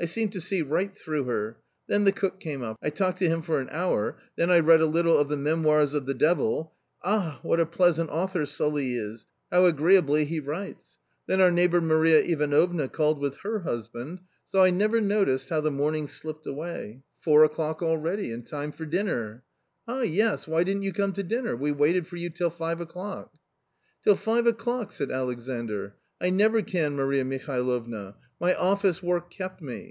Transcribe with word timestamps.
I 0.00 0.06
seem 0.06 0.30
to 0.30 0.40
see 0.40 0.62
right 0.62 0.92
through 0.92 1.26
her. 1.26 1.58
Then 1.86 2.02
the 2.02 2.10
cook 2.10 2.40
came 2.40 2.60
up; 2.60 2.76
I 2.82 2.90
talked 2.90 3.20
to 3.20 3.28
him 3.28 3.40
for 3.40 3.60
an 3.60 3.68
hour; 3.70 4.18
then 4.34 4.50
I 4.50 4.58
read 4.58 4.80
a 4.80 4.86
little 4.86 5.16
of 5.16 5.28
the" 5.28 5.36
Memoires 5.48 5.92
du 5.92 6.00
Diable.... 6.12 6.72
ah! 7.04 7.38
what 7.42 7.60
a 7.60 7.66
pleasant 7.66 8.10
author 8.10 8.44
Sully 8.44 8.96
is! 8.96 9.28
how 9.52 9.64
agreeably 9.66 10.24
he 10.24 10.40
writes! 10.40 10.98
Then 11.28 11.40
our 11.40 11.52
neighbour 11.52 11.80
Maria 11.80 12.18
Ivanovna 12.20 12.88
called 12.88 13.20
with 13.20 13.42
her 13.44 13.60
husband; 13.60 14.18
so 14.48 14.64
I 14.64 14.70
never 14.70 15.00
noticed 15.00 15.50
how 15.50 15.60
the 15.60 15.70
morning 15.70 16.08
slipped 16.08 16.48
away; 16.48 17.02
four 17.20 17.44
o'clock 17.44 17.80
already 17.80 18.32
and 18.32 18.44
time 18.44 18.72
for 18.72 18.84
dinner! 18.84 19.44
Ah, 19.86 20.00
yes; 20.02 20.48
why 20.48 20.64
didn't 20.64 20.82
you 20.82 20.92
come 20.92 21.12
to 21.12 21.22
dinner? 21.22 21.54
we 21.54 21.70
waited 21.70 22.08
for 22.08 22.16
you 22.16 22.28
till 22.28 22.50
five 22.50 22.80
o'clock." 22.80 23.32
"Till 24.02 24.16
five« 24.16 24.46
o'clock?" 24.48 24.90
said 24.90 25.12
Alexandr: 25.12 25.94
"I 26.20 26.30
never 26.30 26.60
can, 26.60 26.96
Maria 26.96 27.24
Mihalovna; 27.24 28.16
my 28.40 28.52
office 28.56 29.00
work 29.00 29.30
kept 29.30 29.62
me. 29.62 29.90